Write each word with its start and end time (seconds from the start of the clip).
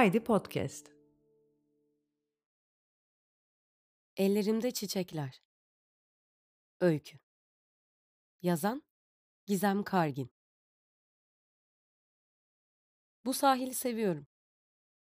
Haydi 0.00 0.24
Podcast. 0.24 0.92
Ellerimde 4.16 4.70
çiçekler. 4.70 5.42
Öykü. 6.80 7.18
Yazan 8.42 8.82
Gizem 9.46 9.82
Kargin. 9.82 10.30
Bu 13.24 13.34
sahili 13.34 13.74
seviyorum. 13.74 14.26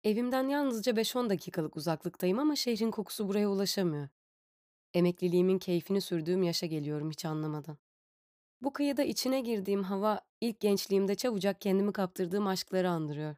Evimden 0.05 0.49
yalnızca 0.49 0.93
5-10 0.93 1.31
dakikalık 1.31 1.77
uzaklıktayım 1.77 2.39
ama 2.39 2.57
şehrin 2.57 2.91
kokusu 2.91 3.29
buraya 3.29 3.49
ulaşamıyor. 3.49 4.09
Emekliliğimin 4.95 5.59
keyfini 5.59 6.01
sürdüğüm 6.01 6.43
yaşa 6.43 6.67
geliyorum 6.67 7.11
hiç 7.11 7.25
anlamadan. 7.25 7.79
Bu 8.63 8.73
kıyıda 8.73 9.03
içine 9.03 9.41
girdiğim 9.41 9.83
hava 9.83 10.21
ilk 10.41 10.61
gençliğimde 10.61 11.15
çabucak 11.15 11.61
kendimi 11.61 11.93
kaptırdığım 11.93 12.47
aşkları 12.47 12.91
andırıyor. 12.91 13.37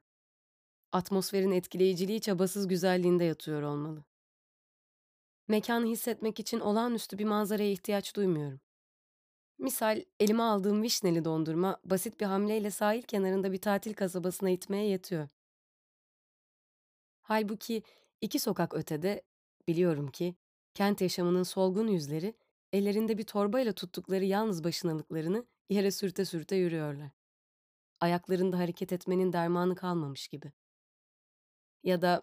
Atmosferin 0.92 1.50
etkileyiciliği 1.50 2.20
çabasız 2.20 2.68
güzelliğinde 2.68 3.24
yatıyor 3.24 3.62
olmalı. 3.62 4.04
Mekanı 5.48 5.86
hissetmek 5.86 6.40
için 6.40 6.60
olağanüstü 6.60 7.18
bir 7.18 7.24
manzaraya 7.24 7.70
ihtiyaç 7.70 8.16
duymuyorum. 8.16 8.60
Misal 9.58 10.04
elime 10.20 10.42
aldığım 10.42 10.82
vişneli 10.82 11.24
dondurma 11.24 11.80
basit 11.84 12.20
bir 12.20 12.26
hamleyle 12.26 12.70
sahil 12.70 13.02
kenarında 13.02 13.52
bir 13.52 13.60
tatil 13.60 13.94
kasabasına 13.94 14.50
itmeye 14.50 14.86
yetiyor. 14.88 15.28
Halbuki 17.22 17.82
iki 18.20 18.38
sokak 18.38 18.74
ötede 18.74 19.22
biliyorum 19.68 20.10
ki 20.10 20.34
kent 20.74 21.00
yaşamının 21.00 21.42
solgun 21.42 21.88
yüzleri 21.88 22.34
ellerinde 22.72 23.18
bir 23.18 23.24
torbayla 23.24 23.72
tuttukları 23.72 24.24
yalnız 24.24 24.64
başınalıklarını 24.64 25.46
yere 25.70 25.90
sürte 25.90 26.24
sürte 26.24 26.56
yürüyorlar. 26.56 27.10
Ayaklarında 28.00 28.58
hareket 28.58 28.92
etmenin 28.92 29.32
dermanı 29.32 29.74
kalmamış 29.74 30.28
gibi. 30.28 30.52
Ya 31.82 32.02
da 32.02 32.22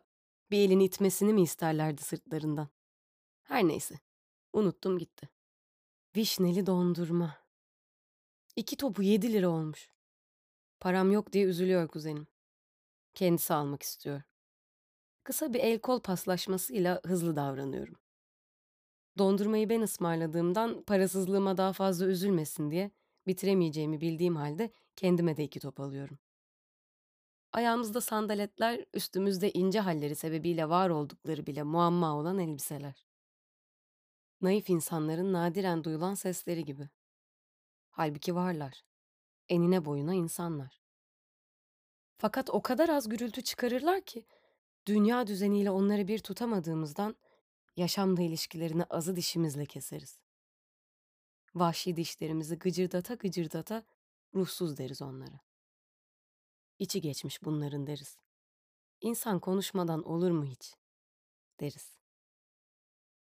bir 0.51 0.59
elini 0.59 0.85
itmesini 0.85 1.33
mi 1.33 1.41
isterlerdi 1.41 2.01
sırtlarından? 2.01 2.69
Her 3.43 3.67
neyse. 3.67 3.99
Unuttum 4.53 4.97
gitti. 4.97 5.29
Vişneli 6.15 6.65
dondurma. 6.65 7.37
İki 8.55 8.77
topu 8.77 9.03
yedi 9.03 9.33
lira 9.33 9.49
olmuş. 9.49 9.89
Param 10.79 11.11
yok 11.11 11.33
diye 11.33 11.45
üzülüyor 11.45 11.87
kuzenim. 11.87 12.27
Kendisi 13.13 13.53
almak 13.53 13.83
istiyor. 13.83 14.21
Kısa 15.23 15.53
bir 15.53 15.59
el 15.59 15.79
kol 15.79 15.99
paslaşmasıyla 15.99 17.01
hızlı 17.05 17.35
davranıyorum. 17.35 17.95
Dondurmayı 19.17 19.69
ben 19.69 19.81
ısmarladığımdan 19.81 20.83
parasızlığıma 20.83 21.57
daha 21.57 21.73
fazla 21.73 22.05
üzülmesin 22.05 22.71
diye 22.71 22.91
bitiremeyeceğimi 23.27 24.01
bildiğim 24.01 24.35
halde 24.35 24.71
kendime 24.95 25.37
de 25.37 25.43
iki 25.43 25.59
top 25.59 25.79
alıyorum. 25.79 26.19
Ayağımızda 27.55 28.01
sandaletler, 28.01 28.85
üstümüzde 28.93 29.51
ince 29.51 29.79
halleri 29.79 30.15
sebebiyle 30.15 30.69
var 30.69 30.89
oldukları 30.89 31.47
bile 31.47 31.63
muamma 31.63 32.15
olan 32.15 32.39
elbiseler. 32.39 33.05
Naif 34.41 34.69
insanların 34.69 35.33
nadiren 35.33 35.83
duyulan 35.83 36.13
sesleri 36.13 36.65
gibi. 36.65 36.89
Halbuki 37.89 38.35
varlar. 38.35 38.83
Enine 39.49 39.85
boyuna 39.85 40.13
insanlar. 40.13 40.81
Fakat 42.17 42.49
o 42.49 42.61
kadar 42.61 42.89
az 42.89 43.09
gürültü 43.09 43.41
çıkarırlar 43.41 44.01
ki 44.01 44.25
dünya 44.87 45.27
düzeniyle 45.27 45.71
onları 45.71 46.07
bir 46.07 46.19
tutamadığımızdan 46.19 47.15
yaşamda 47.75 48.21
ilişkilerini 48.21 48.83
azı 48.83 49.15
dişimizle 49.15 49.65
keseriz. 49.65 50.19
Vahşi 51.55 51.95
dişlerimizi 51.95 52.59
gıcırdata 52.59 53.13
gıcırdata 53.13 53.83
ruhsuz 54.33 54.77
deriz 54.77 55.01
onlara. 55.01 55.44
İçi 56.79 57.01
geçmiş 57.01 57.43
bunların 57.43 57.87
deriz. 57.87 58.17
İnsan 59.01 59.39
konuşmadan 59.39 60.03
olur 60.03 60.31
mu 60.31 60.45
hiç? 60.45 60.75
deriz. 61.59 61.97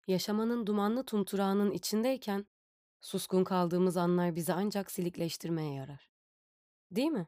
Yaşamanın 0.07 0.67
dumanlı 0.67 1.05
tumturağının 1.05 1.71
içindeyken 1.71 2.45
suskun 3.01 3.43
kaldığımız 3.43 3.97
anlar 3.97 4.35
bizi 4.35 4.53
ancak 4.53 4.91
silikleştirmeye 4.91 5.73
yarar. 5.73 6.09
Değil 6.91 7.07
mi? 7.07 7.27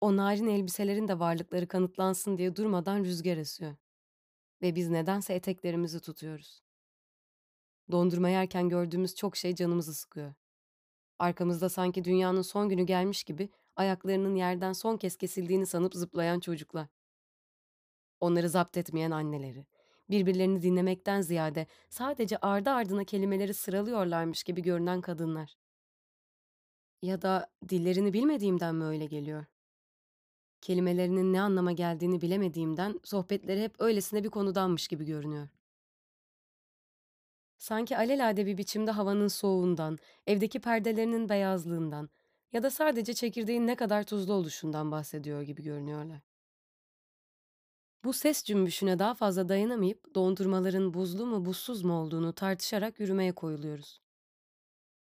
O 0.00 0.16
narin 0.16 0.46
elbiselerin 0.46 1.08
de 1.08 1.18
varlıkları 1.18 1.68
kanıtlansın 1.68 2.38
diye 2.38 2.56
durmadan 2.56 3.04
rüzgar 3.04 3.36
esiyor. 3.36 3.76
Ve 4.62 4.74
biz 4.74 4.88
nedense 4.88 5.34
eteklerimizi 5.34 6.00
tutuyoruz. 6.00 6.62
Dondurma 7.90 8.28
yerken 8.28 8.68
gördüğümüz 8.68 9.14
çok 9.14 9.36
şey 9.36 9.54
canımızı 9.54 9.94
sıkıyor. 9.94 10.34
Arkamızda 11.18 11.68
sanki 11.68 12.04
dünyanın 12.04 12.42
son 12.42 12.68
günü 12.68 12.82
gelmiş 12.82 13.24
gibi 13.24 13.48
ayaklarının 13.76 14.34
yerden 14.34 14.72
son 14.72 14.96
kez 14.96 15.16
kesildiğini 15.16 15.66
sanıp 15.66 15.94
zıplayan 15.94 16.40
çocuklar. 16.40 16.88
Onları 18.20 18.48
zapt 18.48 18.76
etmeyen 18.76 19.10
anneleri, 19.10 19.66
birbirlerini 20.10 20.62
dinlemekten 20.62 21.20
ziyade 21.20 21.66
sadece 21.88 22.38
ardı 22.38 22.70
ardına 22.70 23.04
kelimeleri 23.04 23.54
sıralıyorlarmış 23.54 24.42
gibi 24.42 24.62
görünen 24.62 25.00
kadınlar. 25.00 25.56
Ya 27.02 27.22
da 27.22 27.50
dillerini 27.68 28.12
bilmediğimden 28.12 28.74
mi 28.74 28.84
öyle 28.84 29.06
geliyor? 29.06 29.44
Kelimelerinin 30.60 31.32
ne 31.32 31.40
anlama 31.40 31.72
geldiğini 31.72 32.20
bilemediğimden 32.20 33.00
sohbetleri 33.04 33.62
hep 33.62 33.80
öylesine 33.80 34.24
bir 34.24 34.30
konudanmış 34.30 34.88
gibi 34.88 35.04
görünüyor. 35.04 35.48
Sanki 37.58 37.96
alelade 37.96 38.46
bir 38.46 38.58
biçimde 38.58 38.90
havanın 38.90 39.28
soğuğundan, 39.28 39.98
evdeki 40.26 40.60
perdelerinin 40.60 41.28
beyazlığından 41.28 42.10
ya 42.54 42.62
da 42.62 42.70
sadece 42.70 43.14
çekirdeğin 43.14 43.66
ne 43.66 43.76
kadar 43.76 44.04
tuzlu 44.04 44.32
oluşundan 44.32 44.90
bahsediyor 44.90 45.42
gibi 45.42 45.62
görünüyorlar. 45.62 46.20
Bu 48.04 48.12
ses 48.12 48.44
cümbüşüne 48.44 48.98
daha 48.98 49.14
fazla 49.14 49.48
dayanamayıp 49.48 50.14
dondurmaların 50.14 50.94
buzlu 50.94 51.26
mu 51.26 51.44
buzsuz 51.44 51.84
mu 51.84 51.94
olduğunu 52.00 52.32
tartışarak 52.32 53.00
yürümeye 53.00 53.32
koyuluyoruz. 53.32 54.00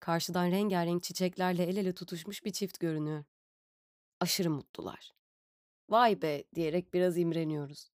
Karşıdan 0.01 0.51
rengarenk 0.51 1.03
çiçeklerle 1.03 1.65
el 1.65 1.77
ele 1.77 1.95
tutuşmuş 1.95 2.45
bir 2.45 2.53
çift 2.53 2.81
görünüyor. 2.81 3.25
Aşırı 4.21 4.51
mutlular. 4.51 5.13
Vay 5.89 6.23
be 6.23 6.45
diyerek 6.55 6.95
biraz 6.95 7.19
imreniyoruz. 7.19 7.91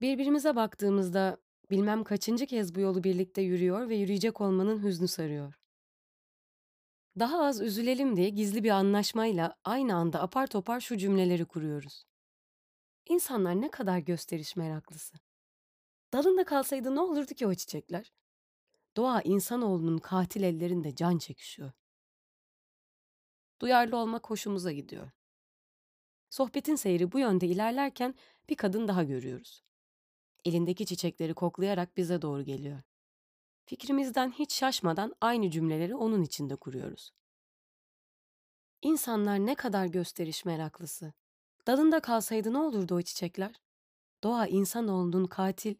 Birbirimize 0.00 0.56
baktığımızda 0.56 1.36
bilmem 1.70 2.04
kaçıncı 2.04 2.46
kez 2.46 2.74
bu 2.74 2.80
yolu 2.80 3.04
birlikte 3.04 3.42
yürüyor 3.42 3.88
ve 3.88 3.96
yürüyecek 3.96 4.40
olmanın 4.40 4.82
hüznü 4.82 5.08
sarıyor. 5.08 5.65
Daha 7.18 7.44
az 7.44 7.60
üzülelim 7.60 8.16
diye 8.16 8.28
gizli 8.28 8.64
bir 8.64 8.70
anlaşmayla 8.70 9.56
aynı 9.64 9.94
anda 9.94 10.22
apar 10.22 10.46
topar 10.46 10.80
şu 10.80 10.96
cümleleri 10.96 11.44
kuruyoruz. 11.44 12.06
İnsanlar 13.08 13.60
ne 13.60 13.70
kadar 13.70 13.98
gösteriş 13.98 14.56
meraklısı. 14.56 15.18
Dalında 16.12 16.44
kalsaydı 16.44 16.94
ne 16.94 17.00
olurdu 17.00 17.34
ki 17.34 17.46
o 17.46 17.54
çiçekler? 17.54 18.12
Doğa 18.96 19.22
insanoğlunun 19.22 19.98
katil 19.98 20.42
ellerinde 20.42 20.94
can 20.94 21.18
çekişiyor. 21.18 21.72
Duyarlı 23.60 23.96
olmak 23.96 24.30
hoşumuza 24.30 24.72
gidiyor. 24.72 25.10
Sohbetin 26.30 26.76
seyri 26.76 27.12
bu 27.12 27.18
yönde 27.18 27.46
ilerlerken 27.46 28.14
bir 28.48 28.56
kadın 28.56 28.88
daha 28.88 29.04
görüyoruz. 29.04 29.64
Elindeki 30.44 30.86
çiçekleri 30.86 31.34
koklayarak 31.34 31.96
bize 31.96 32.22
doğru 32.22 32.42
geliyor. 32.42 32.82
Fikrimizden 33.66 34.30
hiç 34.30 34.54
şaşmadan 34.54 35.14
aynı 35.20 35.50
cümleleri 35.50 35.94
onun 35.94 36.22
içinde 36.22 36.56
kuruyoruz. 36.56 37.12
İnsanlar 38.82 39.38
ne 39.38 39.54
kadar 39.54 39.86
gösteriş 39.86 40.44
meraklısı. 40.44 41.12
Dalında 41.66 42.00
kalsaydı 42.00 42.52
ne 42.52 42.58
olurdu 42.58 42.94
o 42.94 43.02
çiçekler? 43.02 43.60
Doğa 44.24 44.46
insanoğlunun 44.46 45.26
katil. 45.26 45.74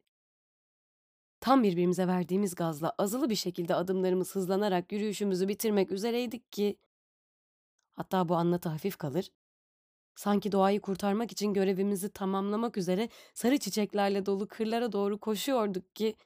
Tam 1.40 1.62
birbirimize 1.62 2.06
verdiğimiz 2.06 2.54
gazla 2.54 2.94
azılı 2.98 3.30
bir 3.30 3.34
şekilde 3.34 3.74
adımlarımız 3.74 4.34
hızlanarak 4.34 4.92
yürüyüşümüzü 4.92 5.48
bitirmek 5.48 5.92
üzereydik 5.92 6.52
ki... 6.52 6.76
Hatta 7.96 8.28
bu 8.28 8.34
anlatı 8.34 8.68
hafif 8.68 8.96
kalır. 8.96 9.30
Sanki 10.14 10.52
doğayı 10.52 10.80
kurtarmak 10.80 11.32
için 11.32 11.54
görevimizi 11.54 12.12
tamamlamak 12.12 12.76
üzere 12.76 13.08
sarı 13.34 13.58
çiçeklerle 13.58 14.26
dolu 14.26 14.48
kırlara 14.48 14.92
doğru 14.92 15.18
koşuyorduk 15.18 15.96
ki... 15.96 16.16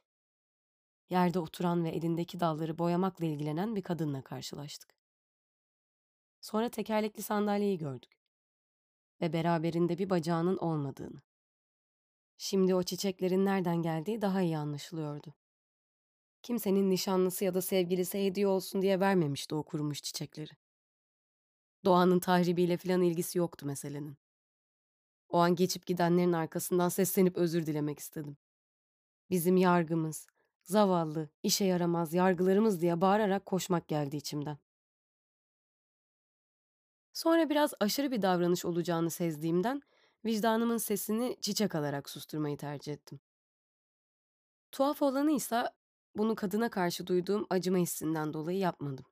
Yerde 1.11 1.39
oturan 1.39 1.83
ve 1.83 1.89
elindeki 1.89 2.39
dalları 2.39 2.79
boyamakla 2.79 3.25
ilgilenen 3.25 3.75
bir 3.75 3.81
kadınla 3.81 4.21
karşılaştık. 4.21 4.95
Sonra 6.41 6.69
tekerlekli 6.69 7.21
sandalyeyi 7.21 7.77
gördük 7.77 8.11
ve 9.21 9.33
beraberinde 9.33 9.97
bir 9.97 10.09
bacağının 10.09 10.57
olmadığını. 10.57 11.21
Şimdi 12.37 12.75
o 12.75 12.83
çiçeklerin 12.83 13.45
nereden 13.45 13.81
geldiği 13.81 14.21
daha 14.21 14.41
iyi 14.41 14.57
anlaşılıyordu. 14.57 15.33
Kimsenin 16.41 16.89
nişanlısı 16.89 17.45
ya 17.45 17.53
da 17.53 17.61
sevgilisi 17.61 18.25
hediye 18.25 18.47
olsun 18.47 18.81
diye 18.81 18.99
vermemişti 18.99 19.55
o 19.55 19.63
kurumuş 19.63 20.01
çiçekleri. 20.01 20.51
Doğanın 21.85 22.19
tahribiyle 22.19 22.77
filan 22.77 23.01
ilgisi 23.01 23.37
yoktu 23.37 23.65
meselenin. 23.65 24.17
O 25.29 25.37
an 25.37 25.55
geçip 25.55 25.85
gidenlerin 25.85 26.33
arkasından 26.33 26.89
seslenip 26.89 27.37
özür 27.37 27.65
dilemek 27.65 27.99
istedim. 27.99 28.37
Bizim 29.29 29.57
yargımız, 29.57 30.27
zavallı, 30.63 31.29
işe 31.43 31.65
yaramaz 31.65 32.13
yargılarımız 32.13 32.81
diye 32.81 33.01
bağırarak 33.01 33.45
koşmak 33.45 33.87
geldi 33.87 34.17
içimden. 34.17 34.57
Sonra 37.13 37.49
biraz 37.49 37.73
aşırı 37.79 38.11
bir 38.11 38.21
davranış 38.21 38.65
olacağını 38.65 39.09
sezdiğimden 39.09 39.81
vicdanımın 40.25 40.77
sesini 40.77 41.37
çiçek 41.41 41.75
alarak 41.75 42.09
susturmayı 42.09 42.57
tercih 42.57 42.93
ettim. 42.93 43.19
Tuhaf 44.71 45.01
olanı 45.01 45.31
ise 45.31 45.63
bunu 46.17 46.35
kadına 46.35 46.69
karşı 46.69 47.07
duyduğum 47.07 47.47
acıma 47.49 47.77
hissinden 47.77 48.33
dolayı 48.33 48.57
yapmadım. 48.57 49.05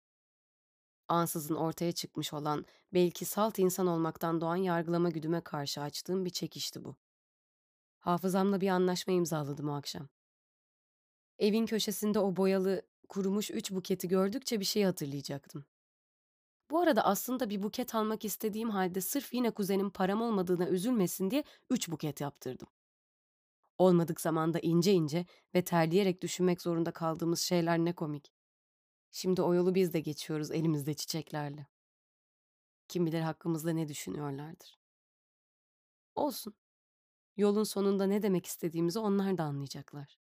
Ansızın 1.08 1.56
ortaya 1.56 1.92
çıkmış 1.92 2.34
olan 2.34 2.66
belki 2.94 3.26
salt 3.26 3.60
insan 3.60 3.88
olmaktan 3.88 4.42
doğan 4.42 4.56
yargılama 4.56 5.10
güdüme 5.10 5.42
karşı 5.42 5.82
açtığım 5.82 6.26
bir 6.26 6.30
çekişti 6.30 6.84
bu. 6.86 6.96
Hafızamla 8.00 8.62
bir 8.62 8.70
anlaşma 8.70 9.14
imzaladım 9.14 9.70
o 9.70 9.74
akşam. 9.74 10.10
Evin 11.40 11.66
köşesinde 11.66 12.20
o 12.20 12.36
boyalı, 12.36 12.82
kurumuş 13.10 13.52
üç 13.52 13.72
buketi 13.72 14.08
gördükçe 14.08 14.60
bir 14.60 14.66
şey 14.66 14.84
hatırlayacaktım. 14.84 15.66
Bu 16.72 16.80
arada 16.80 17.06
aslında 17.06 17.50
bir 17.50 17.64
buket 17.64 17.96
almak 17.96 18.26
istediğim 18.26 18.70
halde 18.70 19.02
sırf 19.02 19.34
yine 19.34 19.52
kuzenim 19.52 19.90
param 19.90 20.22
olmadığına 20.22 20.70
üzülmesin 20.70 21.32
diye 21.32 21.44
üç 21.70 21.90
buket 21.90 22.22
yaptırdım. 22.22 22.68
Olmadık 23.78 24.22
zamanda 24.22 24.60
ince 24.60 24.94
ince 24.94 25.26
ve 25.56 25.64
terleyerek 25.64 26.22
düşünmek 26.22 26.62
zorunda 26.62 26.92
kaldığımız 26.92 27.40
şeyler 27.40 27.80
ne 27.80 27.94
komik. 27.94 28.34
Şimdi 29.12 29.42
o 29.42 29.54
yolu 29.54 29.76
biz 29.76 29.94
de 29.94 30.00
geçiyoruz 30.00 30.52
elimizde 30.52 30.94
çiçeklerle. 30.94 31.68
Kim 32.88 33.06
bilir 33.06 33.22
hakkımızda 33.22 33.72
ne 33.72 33.88
düşünüyorlardır. 33.88 34.80
Olsun. 36.16 36.54
Yolun 37.38 37.64
sonunda 37.64 38.06
ne 38.06 38.22
demek 38.22 38.46
istediğimizi 38.46 39.00
onlar 39.00 39.38
da 39.38 39.44
anlayacaklar. 39.44 40.19